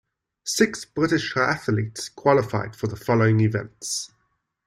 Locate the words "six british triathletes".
0.47-2.09